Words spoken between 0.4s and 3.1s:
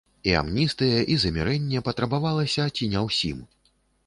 амністыя і замірэнне патрабавалася ці не